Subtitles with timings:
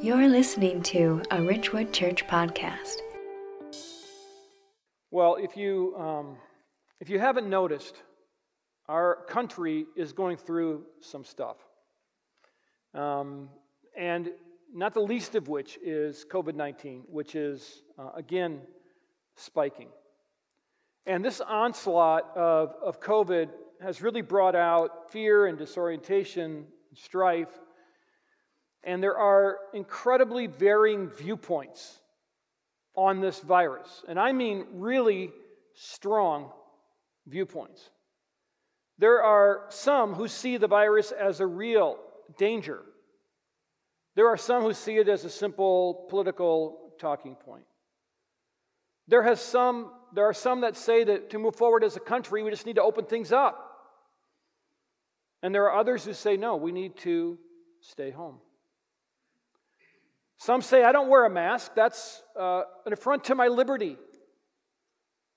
[0.00, 2.98] You're listening to a Ridgewood Church podcast.
[5.10, 6.36] Well, if you, um,
[7.00, 7.96] if you haven't noticed,
[8.86, 11.56] our country is going through some stuff.
[12.94, 13.48] Um,
[13.96, 14.30] and
[14.72, 18.60] not the least of which is COVID 19, which is, uh, again,
[19.34, 19.88] spiking.
[21.06, 23.48] And this onslaught of, of COVID
[23.82, 27.58] has really brought out fear and disorientation, and strife.
[28.88, 32.00] And there are incredibly varying viewpoints
[32.96, 34.02] on this virus.
[34.08, 35.30] And I mean really
[35.74, 36.50] strong
[37.26, 37.90] viewpoints.
[38.96, 41.98] There are some who see the virus as a real
[42.38, 42.80] danger.
[44.16, 47.66] There are some who see it as a simple political talking point.
[49.06, 52.42] There, has some, there are some that say that to move forward as a country,
[52.42, 53.70] we just need to open things up.
[55.42, 57.36] And there are others who say, no, we need to
[57.82, 58.38] stay home.
[60.38, 63.96] Some say, I don't wear a mask, that's uh, an affront to my liberty.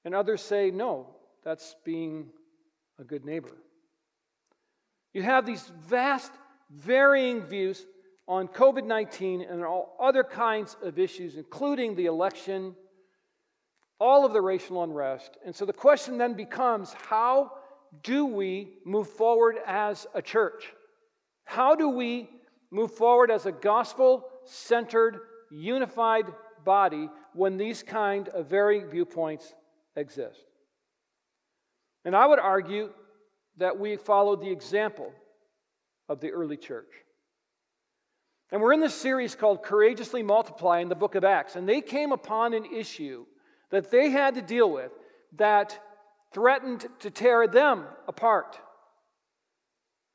[0.05, 1.07] And others say, no,
[1.43, 2.27] that's being
[2.99, 3.57] a good neighbor.
[5.13, 6.31] You have these vast,
[6.69, 7.85] varying views
[8.27, 12.75] on COVID 19 and all other kinds of issues, including the election,
[13.99, 15.37] all of the racial unrest.
[15.45, 17.51] And so the question then becomes how
[18.03, 20.71] do we move forward as a church?
[21.43, 22.29] How do we
[22.69, 26.25] move forward as a gospel centered, unified
[26.63, 29.53] body when these kind of varying viewpoints
[29.95, 30.45] exist?
[32.05, 32.89] And I would argue
[33.57, 35.11] that we follow the example
[36.09, 36.91] of the early church.
[38.51, 41.55] And we're in this series called Courageously Multiply in the book of Acts.
[41.55, 43.25] And they came upon an issue
[43.69, 44.91] that they had to deal with
[45.37, 45.79] that
[46.33, 48.59] threatened to tear them apart,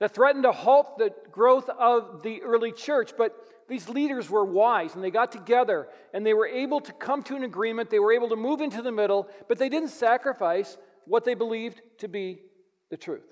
[0.00, 3.12] that threatened to halt the growth of the early church.
[3.16, 3.34] But
[3.68, 7.36] these leaders were wise and they got together and they were able to come to
[7.36, 7.90] an agreement.
[7.90, 11.80] They were able to move into the middle, but they didn't sacrifice what they believed
[11.98, 12.40] to be
[12.90, 13.24] the truth.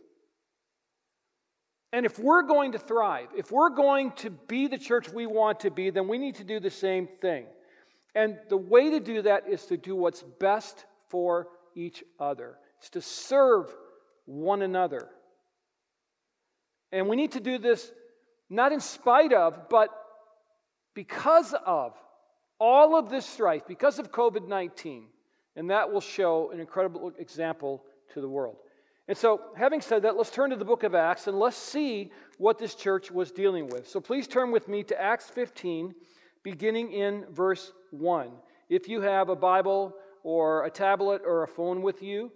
[1.93, 5.61] And if we're going to thrive, if we're going to be the church we want
[5.61, 7.47] to be, then we need to do the same thing.
[8.17, 12.57] And the way to do that is to do what's best for each other.
[12.79, 13.73] It's to serve
[14.25, 15.09] one another.
[16.91, 17.91] And we need to do this
[18.51, 19.91] not in spite of, but
[20.95, 21.95] because of
[22.61, 25.07] all of this strife, because of COVID 19.
[25.57, 28.57] And that will show an incredible example to the world.
[29.07, 32.11] And so, having said that, let's turn to the book of Acts and let's see
[32.39, 33.87] what this church was dealing with.
[33.87, 35.95] So, please turn with me to Acts 15,
[36.43, 38.31] beginning in verse 1.
[38.71, 42.33] If you have a Bible or a tablet or a phone with you,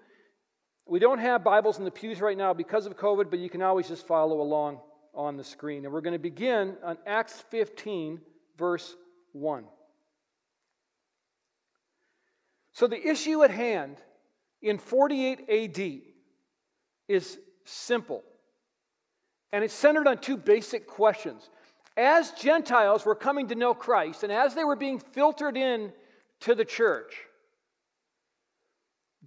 [0.85, 3.63] we don't have Bibles in the pews right now because of COVID, but you can
[3.63, 4.81] always just follow along
[5.15, 5.85] on the screen.
[5.85, 8.21] And we're going to begin on Acts 15,
[8.59, 8.97] verse
[9.33, 9.65] 1.
[12.73, 13.97] So, the issue at hand
[14.61, 16.01] in 48 AD
[17.09, 18.23] is simple.
[19.53, 21.49] And it's centered on two basic questions.
[21.97, 25.93] As Gentiles were coming to know Christ and as they were being filtered in
[26.41, 27.17] to the church,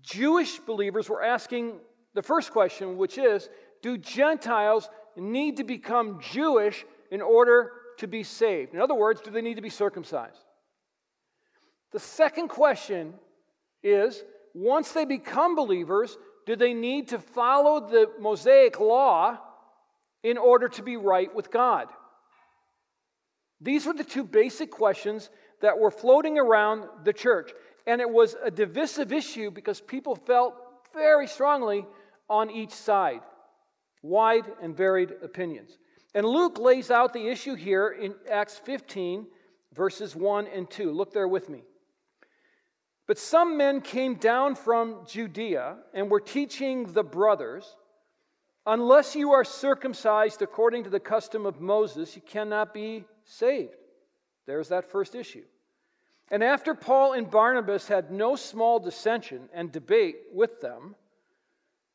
[0.01, 1.79] Jewish believers were asking
[2.13, 3.49] the first question, which is
[3.81, 8.73] Do Gentiles need to become Jewish in order to be saved?
[8.73, 10.43] In other words, do they need to be circumcised?
[11.91, 13.13] The second question
[13.83, 14.23] is
[14.53, 19.37] once they become believers, do they need to follow the Mosaic law
[20.23, 21.87] in order to be right with God?
[23.61, 25.29] These were the two basic questions
[25.61, 27.51] that were floating around the church.
[27.85, 30.55] And it was a divisive issue because people felt
[30.93, 31.85] very strongly
[32.29, 33.21] on each side,
[34.01, 35.77] wide and varied opinions.
[36.13, 39.27] And Luke lays out the issue here in Acts 15,
[39.73, 40.91] verses 1 and 2.
[40.91, 41.63] Look there with me.
[43.07, 47.75] But some men came down from Judea and were teaching the brothers
[48.65, 53.75] unless you are circumcised according to the custom of Moses, you cannot be saved.
[54.45, 55.43] There's that first issue.
[56.29, 60.95] And after Paul and Barnabas had no small dissension and debate with them,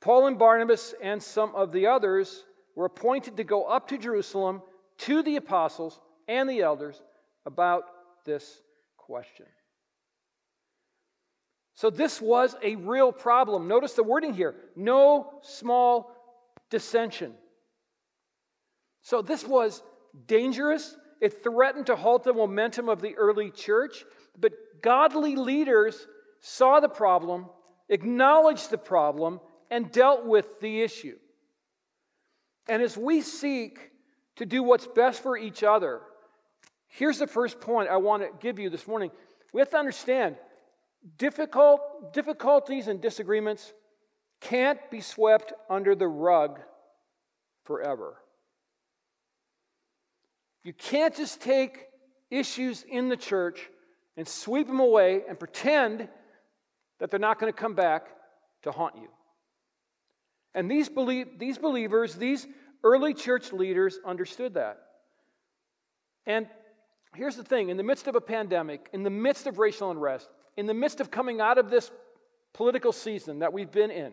[0.00, 2.44] Paul and Barnabas and some of the others
[2.76, 4.62] were appointed to go up to Jerusalem
[4.98, 7.02] to the apostles and the elders
[7.44, 7.84] about
[8.24, 8.60] this
[8.96, 9.46] question.
[11.74, 13.66] So this was a real problem.
[13.66, 16.14] Notice the wording here no small
[16.70, 17.34] dissension.
[19.02, 19.82] So this was
[20.26, 20.96] dangerous.
[21.20, 24.04] It threatened to halt the momentum of the early church,
[24.38, 24.52] but
[24.82, 26.06] godly leaders
[26.40, 27.46] saw the problem,
[27.88, 29.40] acknowledged the problem,
[29.70, 31.16] and dealt with the issue.
[32.68, 33.90] And as we seek
[34.36, 36.02] to do what's best for each other,
[36.96, 39.10] Here's the first point I want to give you this morning.
[39.52, 40.36] We have to understand
[41.18, 43.72] difficult difficulties and disagreements
[44.40, 46.58] can't be swept under the rug
[47.64, 48.16] forever.
[50.64, 51.86] You can't just take
[52.30, 53.68] issues in the church
[54.16, 56.08] and sweep them away and pretend
[56.98, 58.06] that they're not going to come back
[58.62, 59.08] to haunt you.
[60.56, 60.88] And these,
[61.38, 62.46] these believers, these
[62.82, 64.78] early church leaders understood that.
[66.24, 66.48] And
[67.14, 70.30] here's the thing in the midst of a pandemic, in the midst of racial unrest,
[70.56, 71.90] in the midst of coming out of this
[72.54, 74.12] political season that we've been in,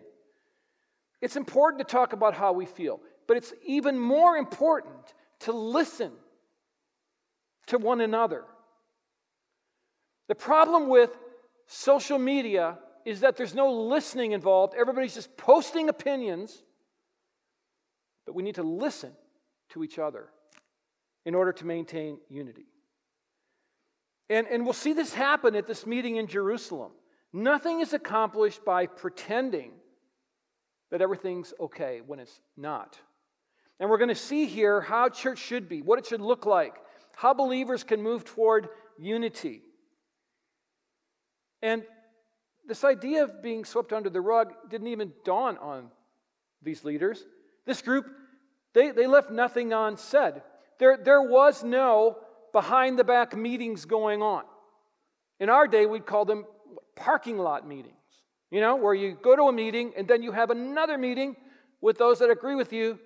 [1.22, 6.12] it's important to talk about how we feel, but it's even more important to listen
[7.68, 8.44] to one another.
[10.28, 11.18] The problem with
[11.68, 14.74] social media is that there's no listening involved.
[14.78, 16.64] Everybody's just posting opinions.
[18.26, 19.12] But we need to listen
[19.70, 20.30] to each other
[21.26, 22.66] in order to maintain unity.
[24.30, 26.92] And, and we'll see this happen at this meeting in Jerusalem.
[27.34, 29.72] Nothing is accomplished by pretending
[30.92, 33.00] that everything's okay when it's not.
[33.80, 36.76] And we're going to see here how church should be, what it should look like,
[37.16, 39.62] how believers can move toward unity.
[41.62, 41.84] And
[42.68, 45.90] this idea of being swept under the rug didn't even dawn on
[46.62, 47.24] these leaders.
[47.66, 48.06] This group,
[48.74, 50.42] they, they left nothing unsaid.
[50.80, 52.18] There, there was no
[52.52, 54.44] behind the back meetings going on.
[55.40, 56.46] In our day, we'd call them
[56.96, 57.96] parking lot meetings,
[58.52, 61.36] you know, where you go to a meeting and then you have another meeting
[61.82, 63.00] with those that agree with you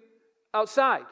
[0.53, 1.05] outside.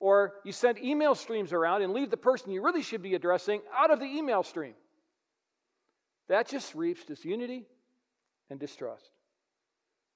[0.00, 3.60] Or you send email streams around and leave the person you really should be addressing
[3.76, 4.74] out of the email stream.
[6.28, 7.66] That just reaps disunity
[8.50, 9.10] and distrust.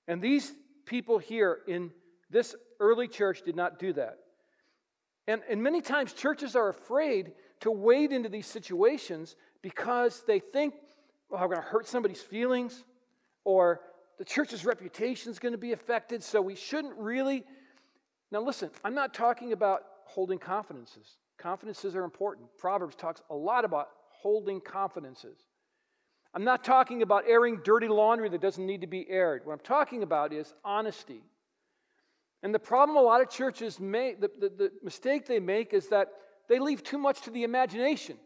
[0.07, 0.53] And these
[0.87, 1.91] people here in
[2.31, 4.19] this early church did not do that.
[5.27, 10.75] And, and many times churches are afraid to wade into these situations because they think,
[11.29, 12.85] well, I'm going to hurt somebody's feelings,
[13.45, 13.81] or
[14.19, 17.45] the church's reputation is going to be affected, so we shouldn't really.
[18.31, 21.19] Now, listen, I'm not talking about holding confidences.
[21.37, 22.49] Confidences are important.
[22.57, 25.39] Proverbs talks a lot about holding confidences.
[26.39, 29.45] I'm not talking about airing dirty laundry that doesn't need to be aired.
[29.45, 31.25] What I'm talking about is honesty.
[32.45, 35.89] And the problem a lot of churches make, the, the, the mistake they make is
[35.89, 36.11] that
[36.49, 38.19] they leave too much to the imagination.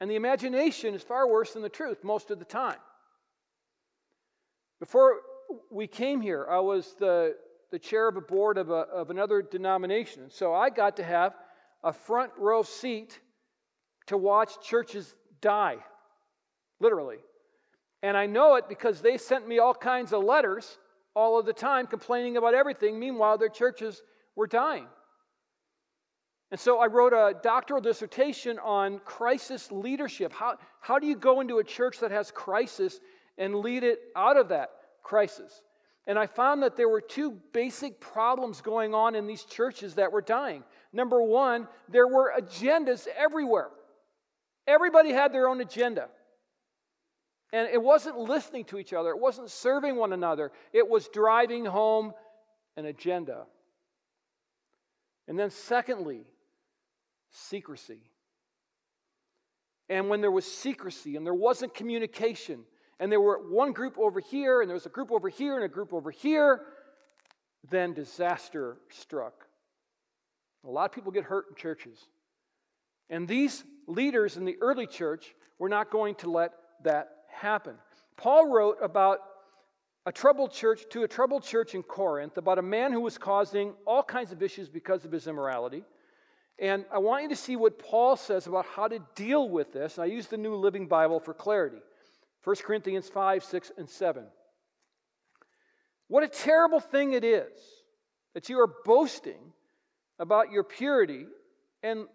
[0.00, 2.78] And the imagination is far worse than the truth most of the time.
[4.80, 5.16] Before
[5.70, 7.36] we came here, I was the,
[7.70, 10.30] the chair of a board of, a, of another denomination.
[10.30, 11.34] So I got to have
[11.84, 13.20] a front row seat
[14.06, 15.76] to watch churches die
[16.82, 17.18] literally.
[18.02, 20.78] And I know it because they sent me all kinds of letters
[21.14, 22.98] all of the time complaining about everything.
[22.98, 24.02] Meanwhile, their churches
[24.34, 24.86] were dying.
[26.50, 30.32] And so I wrote a doctoral dissertation on crisis leadership.
[30.32, 33.00] How, how do you go into a church that has crisis
[33.38, 34.70] and lead it out of that
[35.02, 35.62] crisis?
[36.06, 40.12] And I found that there were two basic problems going on in these churches that
[40.12, 40.64] were dying.
[40.92, 43.70] Number one, there were agendas everywhere.
[44.66, 46.08] Everybody had their own agenda.
[47.52, 51.64] And it wasn't listening to each other, it wasn't serving one another, it was driving
[51.64, 52.12] home
[52.76, 53.44] an agenda.
[55.28, 56.24] And then, secondly,
[57.30, 58.00] secrecy.
[59.88, 62.64] And when there was secrecy and there wasn't communication,
[62.98, 65.64] and there were one group over here, and there was a group over here, and
[65.64, 66.62] a group over here,
[67.70, 69.46] then disaster struck.
[70.64, 71.98] A lot of people get hurt in churches.
[73.10, 76.52] And these leaders in the early church were not going to let
[76.84, 77.74] that happen.
[78.16, 79.18] Paul wrote about
[80.04, 83.74] a troubled church to a troubled church in Corinth about a man who was causing
[83.86, 85.84] all kinds of issues because of his immorality.
[86.58, 89.98] And I want you to see what Paul says about how to deal with this.
[89.98, 91.78] I use the New Living Bible for clarity
[92.44, 94.24] 1 Corinthians 5, 6, and 7.
[96.08, 97.52] What a terrible thing it is
[98.34, 99.52] that you are boasting
[100.18, 101.26] about your purity,
[101.82, 102.06] and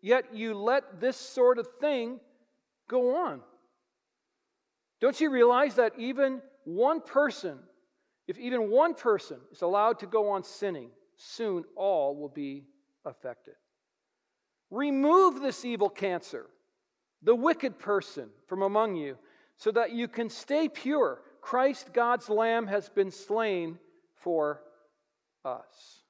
[0.00, 2.18] yet you let this sort of thing
[2.88, 3.40] go on.
[5.00, 7.58] Don't you realize that even one person,
[8.28, 12.64] if even one person is allowed to go on sinning, soon all will be
[13.04, 13.54] affected?
[14.70, 16.46] Remove this evil cancer,
[17.22, 19.16] the wicked person, from among you,
[19.56, 21.22] so that you can stay pure.
[21.40, 23.78] Christ, God's Lamb, has been slain
[24.14, 24.62] for
[25.44, 26.04] us.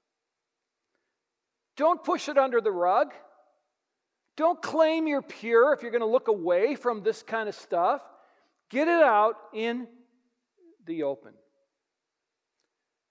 [1.77, 3.15] Don't push it under the rug.
[4.37, 8.03] Don't claim you're pure if you're going to look away from this kind of stuff.
[8.71, 9.89] Get it out in
[10.87, 11.33] the open.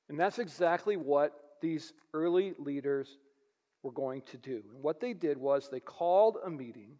[0.07, 3.17] And that's exactly what these early leaders
[3.83, 4.63] were going to do.
[4.73, 6.93] And what they did was they called a meeting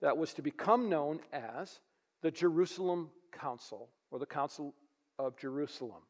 [0.00, 1.80] that was to become known as
[2.22, 4.74] the Jerusalem Council or the Council
[5.18, 6.02] of Jerusalem.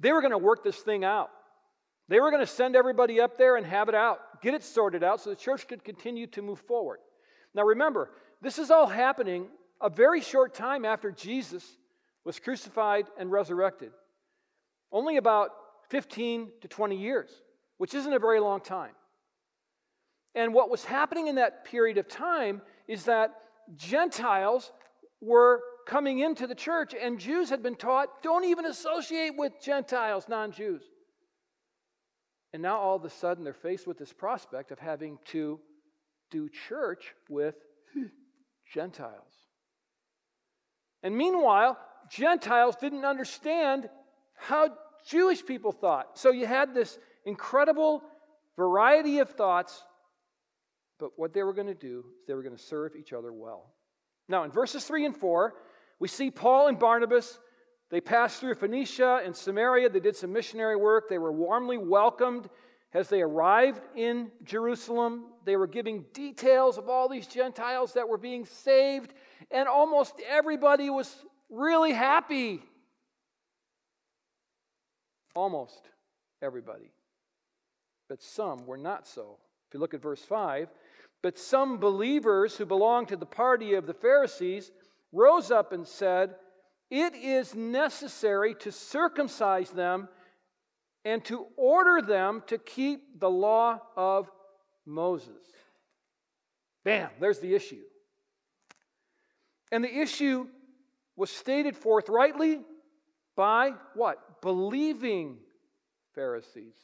[0.00, 1.30] They were going to work this thing out.
[2.08, 5.04] They were going to send everybody up there and have it out, get it sorted
[5.04, 7.00] out so the church could continue to move forward.
[7.54, 9.48] Now remember, this is all happening
[9.80, 11.64] a very short time after Jesus
[12.24, 13.92] was crucified and resurrected.
[14.90, 15.50] Only about
[15.90, 17.30] 15 to 20 years,
[17.78, 18.92] which isn't a very long time.
[20.34, 23.34] And what was happening in that period of time is that
[23.76, 24.72] Gentiles
[25.20, 30.26] were coming into the church, and Jews had been taught don't even associate with Gentiles,
[30.28, 30.82] non Jews.
[32.52, 35.60] And now all of a sudden they're faced with this prospect of having to
[36.30, 37.56] do church with
[38.72, 39.37] Gentiles.
[41.02, 41.78] And meanwhile,
[42.10, 43.88] Gentiles didn't understand
[44.36, 44.70] how
[45.06, 46.18] Jewish people thought.
[46.18, 48.02] So you had this incredible
[48.56, 49.82] variety of thoughts,
[50.98, 53.32] but what they were going to do is they were going to serve each other
[53.32, 53.72] well.
[54.28, 55.54] Now, in verses 3 and 4,
[56.00, 57.38] we see Paul and Barnabas.
[57.90, 59.88] They passed through Phoenicia and Samaria.
[59.88, 61.08] They did some missionary work.
[61.08, 62.50] They were warmly welcomed
[62.92, 65.26] as they arrived in Jerusalem.
[65.44, 69.12] They were giving details of all these Gentiles that were being saved,
[69.50, 71.14] and almost everybody was
[71.50, 72.62] really happy.
[75.34, 75.88] Almost
[76.42, 76.90] everybody.
[78.08, 79.38] But some were not so.
[79.68, 80.68] If you look at verse 5,
[81.22, 84.70] but some believers who belonged to the party of the Pharisees
[85.12, 86.36] rose up and said,
[86.90, 90.08] It is necessary to circumcise them
[91.04, 94.30] and to order them to keep the law of
[94.84, 95.44] Moses.
[96.84, 97.82] Bam, there's the issue.
[99.70, 100.46] And the issue
[101.16, 102.60] was stated forthrightly
[103.36, 104.40] by what?
[104.40, 105.38] Believing
[106.14, 106.74] Pharisees.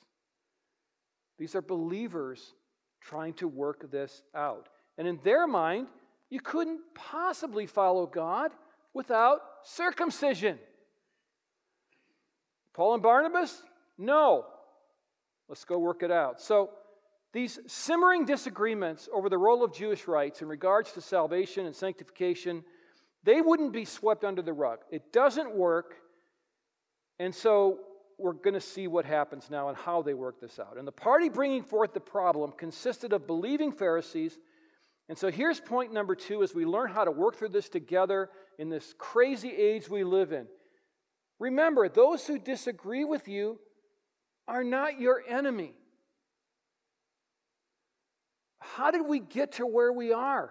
[1.39, 2.55] These are believers
[3.01, 4.69] trying to work this out.
[4.99, 5.89] And in their mind,
[6.31, 8.53] you couldn't possibly follow God
[8.93, 10.59] without circumcision.
[12.73, 13.63] Paul and Barnabas?
[13.99, 14.47] No.
[15.49, 16.41] Let's go work it out.
[16.41, 16.71] So,
[17.35, 22.63] these simmering disagreements over the role of Jewish rites in regards to salvation and sanctification,
[23.25, 24.79] they wouldn't be swept under the rug.
[24.89, 25.97] It doesn't work.
[27.19, 27.81] And so
[28.19, 30.79] we're going to see what happens now and how they work this out.
[30.79, 34.39] And the party bringing forth the problem consisted of believing Pharisees.
[35.09, 38.31] And so here's point number two as we learn how to work through this together
[38.61, 40.47] in this crazy age we live in.
[41.41, 43.59] Remember, those who disagree with you
[44.47, 45.73] are not your enemy.
[48.61, 50.51] How did we get to where we are?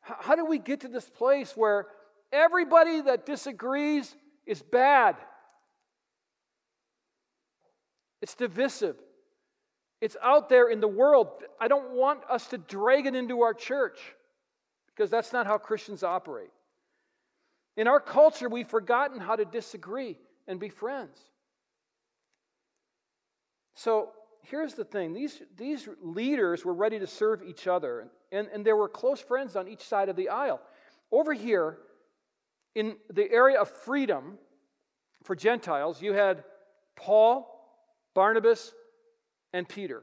[0.00, 1.86] How did we get to this place where
[2.32, 4.14] everybody that disagrees
[4.46, 5.16] is bad?
[8.22, 8.96] It's divisive.
[10.00, 11.28] It's out there in the world.
[11.60, 13.98] I don't want us to drag it into our church
[14.94, 16.50] because that's not how Christians operate.
[17.76, 20.16] In our culture, we've forgotten how to disagree
[20.46, 21.18] and be friends.
[23.76, 24.10] So
[24.42, 28.76] here's the thing these, these leaders were ready to serve each other, and, and there
[28.76, 30.60] were close friends on each side of the aisle.
[31.12, 31.78] Over here,
[32.74, 34.38] in the area of freedom
[35.22, 36.42] for Gentiles, you had
[36.96, 37.56] Paul
[38.16, 38.72] Barnabas,
[39.52, 40.02] and Peter.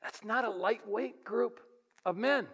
[0.00, 1.58] That's not a lightweight group
[2.06, 2.46] of men.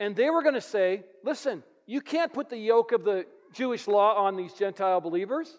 [0.00, 3.86] And they were going to say, listen, you can't put the yoke of the Jewish
[3.86, 5.58] law on these Gentile believers.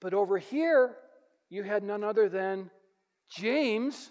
[0.00, 0.96] But over here,
[1.48, 2.70] you had none other than
[3.30, 4.10] James,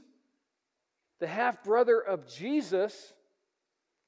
[1.19, 3.13] the half brother of Jesus,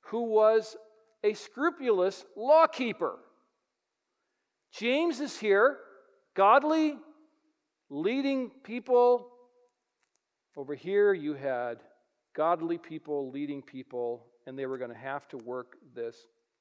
[0.06, 0.76] who was
[1.24, 3.18] a scrupulous lawkeeper.
[4.72, 5.78] James is here,
[6.36, 6.98] godly,
[7.90, 9.28] leading people.
[10.56, 11.80] Over here, you had
[12.36, 16.16] godly people leading people, and they were going to have to work this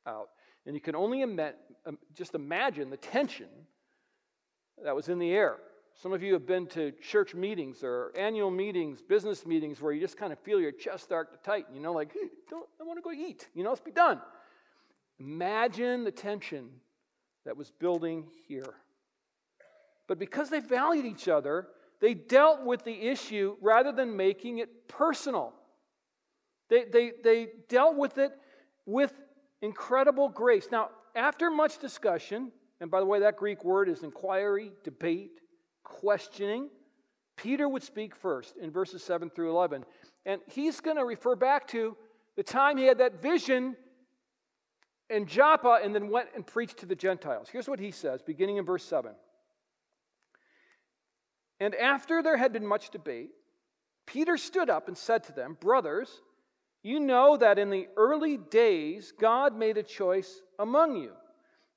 [0.07, 0.31] out.
[0.67, 1.41] And you can only Im-
[1.87, 3.49] um, just imagine the tension
[4.85, 5.57] that was in the air.
[5.95, 10.01] Some of you have been to church meetings or annual meetings, business meetings, where you
[10.01, 11.75] just kind of feel your chest start to tighten.
[11.75, 12.15] You know, like,
[12.49, 13.49] don't, I want to go eat.
[13.55, 14.21] You know, let's be done.
[15.19, 16.71] Imagine the tension
[17.45, 18.75] that was building here.
[20.07, 21.69] But because they valued each other,
[22.01, 25.53] they dealt with the issue rather than making it personal.
[26.71, 28.33] They, they, they dealt with it
[28.87, 29.13] with
[29.61, 30.69] incredible grace.
[30.73, 35.41] Now, after much discussion, and by the way, that Greek word is inquiry, debate,
[35.85, 36.71] questioning,
[37.37, 39.85] Peter would speak first in verses 7 through 11.
[40.27, 41.97] And he's going to refer back to
[42.37, 43.77] the time he had that vision
[45.09, 47.49] in Joppa and then went and preached to the Gentiles.
[47.51, 49.13] Here's what he says, beginning in verse 7.
[51.59, 53.31] And after there had been much debate,
[54.07, 56.23] Peter stood up and said to them, Brothers,
[56.83, 61.13] you know that in the early days God made a choice among you,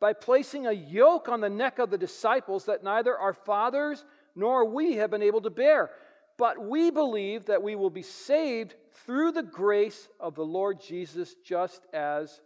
[0.00, 4.64] by placing a yoke on the neck of the disciples that neither our fathers nor
[4.64, 5.90] we have been able to bear?
[6.36, 8.74] But we believe that we will be saved
[9.06, 12.40] through the grace of the Lord Jesus, just as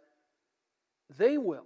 [1.17, 1.65] they will.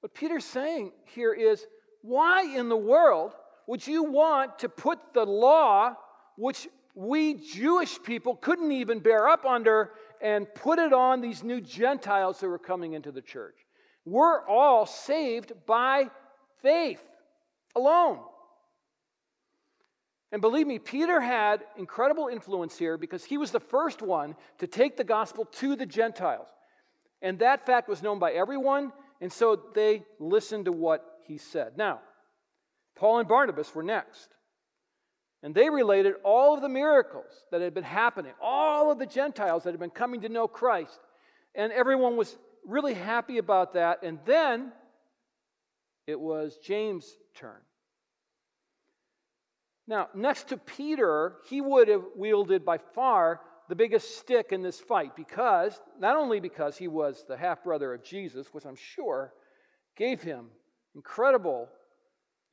[0.00, 1.66] What Peter's saying here is
[2.02, 3.34] why in the world
[3.66, 5.94] would you want to put the law,
[6.36, 11.60] which we Jewish people couldn't even bear up under, and put it on these new
[11.60, 13.56] Gentiles that were coming into the church?
[14.04, 16.10] We're all saved by
[16.62, 17.02] faith
[17.74, 18.20] alone.
[20.32, 24.66] And believe me, Peter had incredible influence here because he was the first one to
[24.66, 26.48] take the gospel to the Gentiles.
[27.22, 31.76] And that fact was known by everyone, and so they listened to what he said.
[31.76, 32.00] Now,
[32.96, 34.35] Paul and Barnabas were next.
[35.42, 39.64] And they related all of the miracles that had been happening, all of the Gentiles
[39.64, 40.98] that had been coming to know Christ.
[41.54, 44.02] And everyone was really happy about that.
[44.02, 44.72] And then
[46.06, 47.60] it was James' turn.
[49.88, 54.80] Now, next to Peter, he would have wielded by far the biggest stick in this
[54.80, 59.32] fight because, not only because he was the half brother of Jesus, which I'm sure
[59.96, 60.46] gave him
[60.94, 61.68] incredible,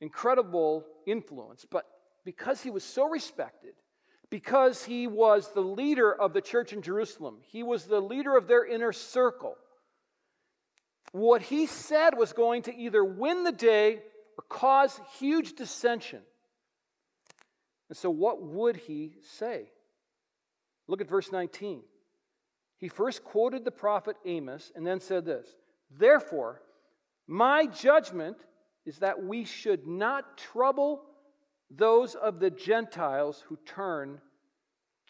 [0.00, 1.84] incredible influence, but
[2.24, 3.74] because he was so respected,
[4.30, 8.48] because he was the leader of the church in Jerusalem, he was the leader of
[8.48, 9.56] their inner circle.
[11.12, 14.02] What he said was going to either win the day
[14.36, 16.22] or cause huge dissension.
[17.88, 19.68] And so, what would he say?
[20.88, 21.82] Look at verse 19.
[22.78, 25.46] He first quoted the prophet Amos and then said this
[25.90, 26.60] Therefore,
[27.26, 28.36] my judgment
[28.84, 31.02] is that we should not trouble
[31.76, 34.20] those of the Gentiles who turn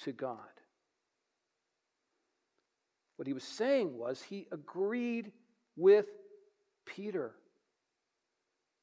[0.02, 0.38] to God.
[3.16, 5.32] What he was saying was he agreed
[5.76, 6.06] with
[6.84, 7.34] Peter.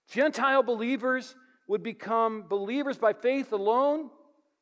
[0.10, 1.36] Gentile believers
[1.68, 4.10] would become believers by faith alone.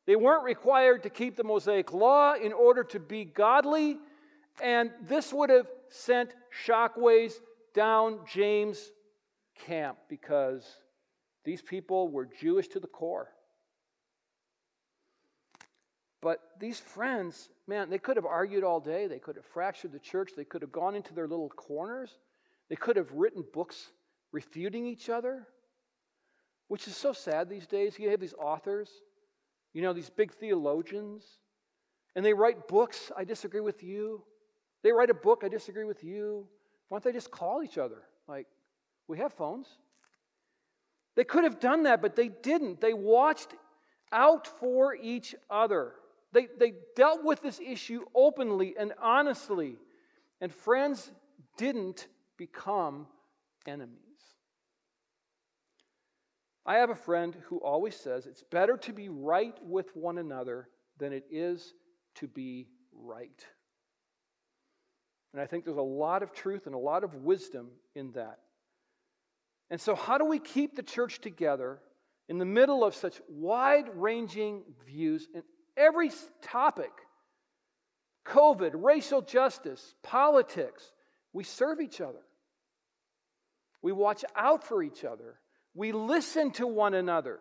[0.06, 3.98] They weren't required to keep the Mosaic law in order to be godly,
[4.62, 7.34] and this would have sent shockwaves
[7.74, 8.92] down James'
[9.66, 10.66] camp because
[11.46, 13.30] these people were Jewish to the core.
[16.22, 19.08] But these friends, man, they could have argued all day.
[19.08, 20.32] They could have fractured the church.
[20.36, 22.12] They could have gone into their little corners.
[22.70, 23.92] They could have written books
[24.32, 25.48] refuting each other
[26.70, 28.00] which is so sad these days.
[28.00, 28.90] You have these authors,
[29.74, 31.26] you know, these big theologians,
[32.16, 33.12] and they write books.
[33.18, 34.24] I disagree with you.
[34.84, 35.42] They write a book.
[35.44, 36.48] I disagree with you.
[36.88, 38.04] Why don't they just call each other?
[38.28, 38.48] Like,
[39.08, 39.68] we have phones.
[41.20, 42.80] They could have done that, but they didn't.
[42.80, 43.54] They watched
[44.10, 45.96] out for each other.
[46.32, 49.76] They, they dealt with this issue openly and honestly.
[50.40, 51.12] And friends
[51.58, 53.06] didn't become
[53.68, 53.98] enemies.
[56.66, 60.70] I have a friend who always says it's better to be right with one another
[61.00, 61.74] than it is
[62.16, 63.46] to be right.
[65.34, 68.40] And I think there's a lot of truth and a lot of wisdom in that.
[69.70, 71.80] And so, how do we keep the church together
[72.28, 75.44] in the middle of such wide ranging views in
[75.78, 76.92] every topic?
[78.26, 80.92] COVID, racial justice, politics.
[81.34, 82.20] We serve each other.
[83.82, 85.40] We watch out for each other.
[85.74, 87.40] We listen to one another.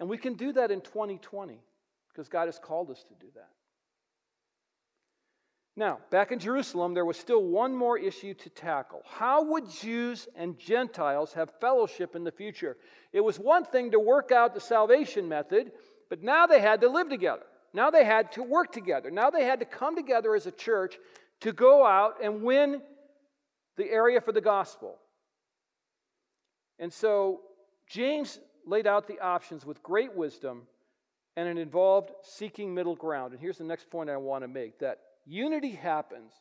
[0.00, 1.60] And we can do that in 2020
[2.08, 3.50] because God has called us to do that.
[5.78, 9.00] Now, back in Jerusalem, there was still one more issue to tackle.
[9.06, 12.76] How would Jews and Gentiles have fellowship in the future?
[13.12, 15.70] It was one thing to work out the salvation method,
[16.10, 17.44] but now they had to live together.
[17.72, 19.12] Now they had to work together.
[19.12, 20.98] Now they had to come together as a church
[21.42, 22.82] to go out and win
[23.76, 24.96] the area for the gospel.
[26.80, 27.42] And so
[27.88, 30.62] James laid out the options with great wisdom,
[31.36, 33.30] and it involved seeking middle ground.
[33.32, 36.32] And here's the next point I want to make that unity happens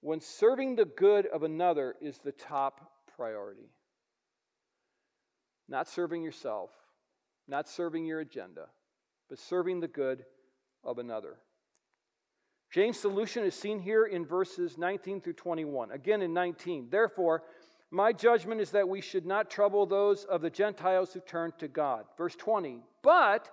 [0.00, 3.70] when serving the good of another is the top priority.
[5.68, 6.70] Not serving yourself,
[7.48, 8.66] not serving your agenda,
[9.28, 10.24] but serving the good
[10.84, 11.36] of another.
[12.70, 15.90] James' solution is seen here in verses 19 through 21.
[15.90, 16.88] Again in 19.
[16.90, 17.42] Therefore,
[17.90, 21.68] my judgment is that we should not trouble those of the Gentiles who turn to
[21.68, 22.04] God.
[22.18, 22.82] Verse 20.
[23.02, 23.48] But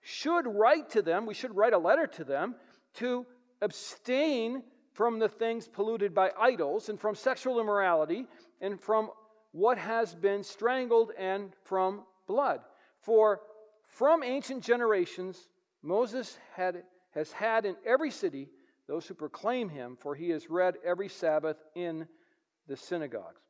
[0.00, 2.54] should write to them, we should write a letter to them
[2.94, 3.26] to
[3.60, 8.26] abstain from the things polluted by idols and from sexual immorality
[8.60, 9.10] and from
[9.52, 12.60] what has been strangled and from blood.
[13.00, 13.40] For
[13.86, 15.48] from ancient generations,
[15.82, 18.48] Moses had, has had in every city
[18.86, 22.06] those who proclaim him, for he is read every Sabbath in
[22.66, 23.40] the synagogues.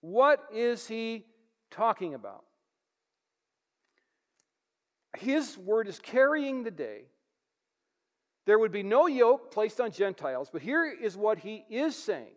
[0.00, 1.24] What is he
[1.70, 2.44] talking about?
[5.16, 7.04] His word is carrying the day.
[8.48, 12.32] There would be no yoke placed on Gentiles, but here is what he is saying.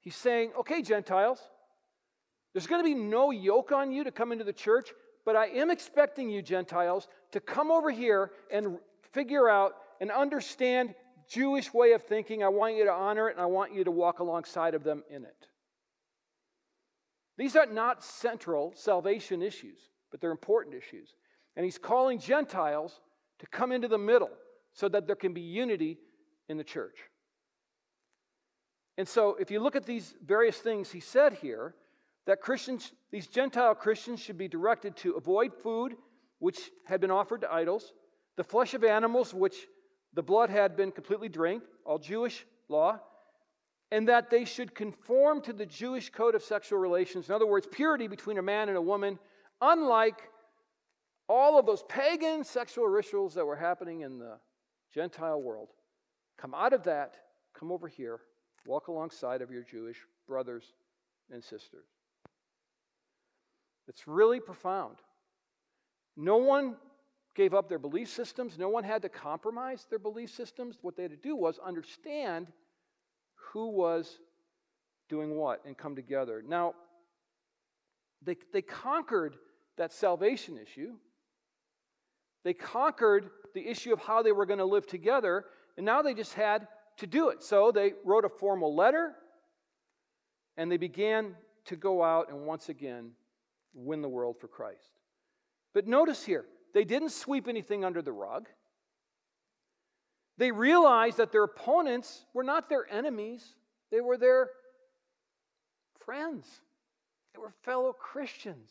[0.00, 1.40] He's saying, okay, Gentiles,
[2.52, 4.90] there's going to be no yoke on you to come into the church,
[5.24, 8.78] but I am expecting you, Gentiles, to come over here and
[9.10, 10.94] figure out and understand
[11.28, 12.44] Jewish way of thinking.
[12.44, 15.02] I want you to honor it and I want you to walk alongside of them
[15.10, 15.48] in it.
[17.36, 19.80] These are not central salvation issues,
[20.12, 21.08] but they're important issues.
[21.56, 23.00] And he's calling Gentiles
[23.40, 24.30] to come into the middle
[24.74, 25.98] so that there can be unity
[26.48, 26.98] in the church.
[28.98, 31.74] And so, if you look at these various things he said here,
[32.26, 35.96] that Christians, these Gentile Christians, should be directed to avoid food
[36.38, 37.92] which had been offered to idols,
[38.36, 39.66] the flesh of animals which
[40.12, 43.00] the blood had been completely drained, all Jewish law,
[43.90, 47.28] and that they should conform to the Jewish code of sexual relations.
[47.28, 49.18] In other words, purity between a man and a woman,
[49.60, 50.20] unlike
[51.28, 54.38] all of those pagan sexual rituals that were happening in the
[54.94, 55.70] Gentile world.
[56.38, 57.16] Come out of that,
[57.58, 58.20] come over here,
[58.66, 60.64] walk alongside of your Jewish brothers
[61.30, 61.86] and sisters.
[63.88, 64.96] It's really profound.
[66.16, 66.76] No one
[67.34, 70.78] gave up their belief systems, no one had to compromise their belief systems.
[70.80, 72.46] What they had to do was understand
[73.34, 74.20] who was
[75.08, 76.42] doing what and come together.
[76.46, 76.74] Now,
[78.22, 79.36] they, they conquered
[79.76, 80.92] that salvation issue.
[82.44, 85.44] They conquered the issue of how they were going to live together,
[85.76, 87.42] and now they just had to do it.
[87.42, 89.14] So they wrote a formal letter,
[90.56, 91.34] and they began
[91.66, 93.12] to go out and once again
[93.72, 94.98] win the world for Christ.
[95.72, 98.48] But notice here, they didn't sweep anything under the rug.
[100.36, 103.54] They realized that their opponents were not their enemies,
[103.90, 104.50] they were their
[106.04, 106.46] friends,
[107.32, 108.68] they were fellow Christians.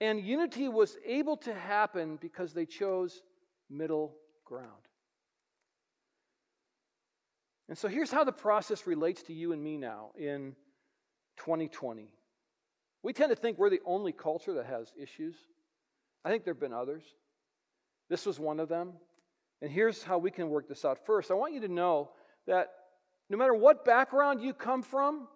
[0.00, 3.22] And unity was able to happen because they chose
[3.68, 4.70] middle ground.
[7.68, 10.54] And so here's how the process relates to you and me now in
[11.38, 12.12] 2020.
[13.02, 15.34] We tend to think we're the only culture that has issues.
[16.24, 17.02] I think there have been others.
[18.08, 18.92] This was one of them.
[19.60, 21.04] And here's how we can work this out.
[21.04, 22.10] First, I want you to know
[22.46, 22.68] that
[23.28, 25.28] no matter what background you come from,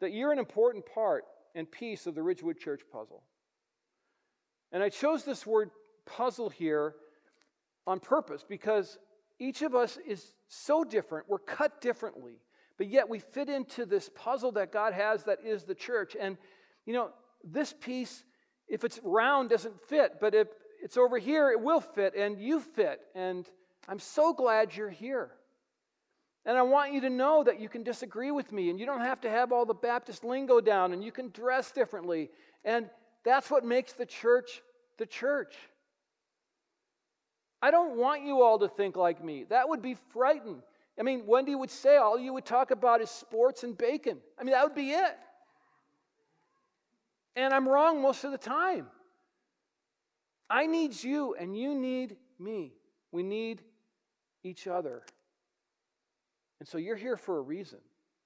[0.00, 1.24] that you're an important part
[1.54, 3.22] and piece of the Ridgewood Church puzzle.
[4.72, 5.70] And I chose this word
[6.04, 6.94] puzzle here
[7.86, 8.98] on purpose because
[9.38, 11.28] each of us is so different.
[11.28, 12.40] We're cut differently,
[12.78, 16.16] but yet we fit into this puzzle that God has that is the church.
[16.18, 16.36] And,
[16.86, 17.10] you know,
[17.42, 18.24] this piece,
[18.68, 20.48] if it's round, doesn't fit, but if
[20.82, 23.00] it's over here, it will fit, and you fit.
[23.14, 23.48] And
[23.88, 25.30] I'm so glad you're here.
[26.46, 29.00] And I want you to know that you can disagree with me and you don't
[29.00, 32.30] have to have all the Baptist lingo down and you can dress differently.
[32.64, 32.90] And
[33.24, 34.60] that's what makes the church
[34.96, 35.54] the church.
[37.62, 39.44] I don't want you all to think like me.
[39.48, 40.62] That would be frightening.
[40.98, 44.18] I mean, Wendy would say all you would talk about is sports and bacon.
[44.38, 45.16] I mean, that would be it.
[47.36, 48.86] And I'm wrong most of the time.
[50.48, 52.74] I need you and you need me.
[53.10, 53.62] We need
[54.44, 55.02] each other.
[56.64, 57.78] And so you're here for a reason.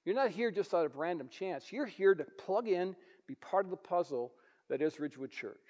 [0.04, 1.72] You're not here just out of random chance.
[1.72, 2.94] You're here to plug in,
[3.26, 4.30] be part of the puzzle
[4.70, 5.66] that is Ridgewood Church.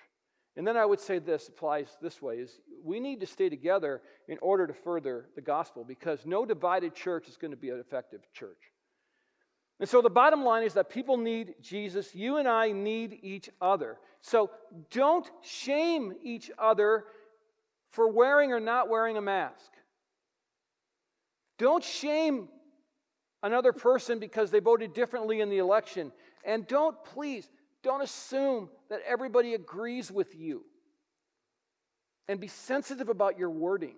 [0.55, 4.03] And then I would say this applies this way is we need to stay together
[4.29, 7.81] in order to further the gospel because no divided church is going to be an
[7.81, 8.61] effective church.
[9.81, 12.15] And so the bottom line is that people need Jesus.
[12.15, 13.97] You and I need each other.
[14.21, 14.51] So
[14.91, 17.05] don't shame each other
[17.93, 19.71] for wearing or not wearing a mask.
[21.57, 22.51] Don't shame
[23.43, 26.13] another person because they voted differently in the election.
[26.45, 27.49] And don't, please,
[27.83, 30.65] don't assume that everybody agrees with you.
[32.29, 33.97] And be sensitive about your wording.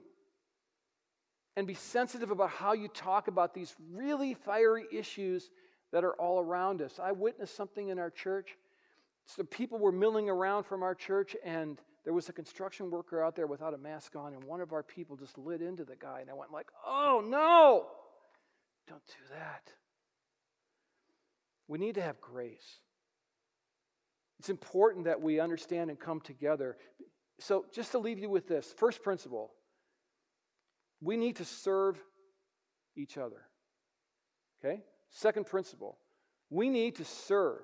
[1.57, 5.51] And be sensitive about how you talk about these really fiery issues
[5.93, 7.01] that are all around us.
[7.03, 8.57] I witnessed something in our church
[9.27, 13.37] So people were milling around from our church, and there was a construction worker out
[13.37, 16.21] there without a mask on, and one of our people just lit into the guy,
[16.21, 17.87] and I went like, "Oh no!
[18.91, 19.73] Don't do that."
[21.69, 22.81] We need to have grace.
[24.41, 26.77] It's important that we understand and come together.
[27.39, 29.55] So, just to leave you with this first principle
[31.01, 31.99] we need to serve
[32.97, 33.43] each other.
[34.59, 34.83] Okay?
[35.11, 35.97] Second principle
[36.51, 37.63] we need to serve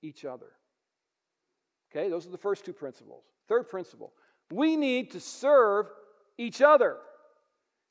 [0.00, 0.52] each other.
[1.90, 3.24] Okay, those are the first two principles.
[3.48, 4.14] Third principle
[4.50, 5.86] we need to serve
[6.38, 6.96] each other.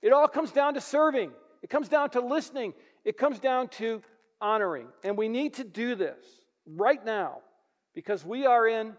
[0.01, 1.31] It all comes down to serving,
[1.63, 2.73] it comes down to listening,
[3.03, 4.03] it comes down to
[4.39, 4.87] honoring.
[5.03, 6.23] And we need to do this
[6.67, 7.37] right now
[7.95, 8.93] because we are in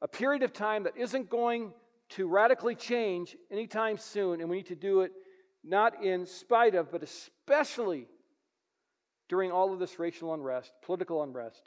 [0.00, 1.72] a period of time that isn't going
[2.10, 5.12] to radically change anytime soon, and we need to do it
[5.62, 8.06] not in spite of, but especially
[9.28, 11.62] during all of this racial unrest, political unrest.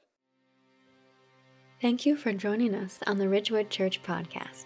[1.80, 4.66] Thank you for joining us on the Ridgewood Church podcast.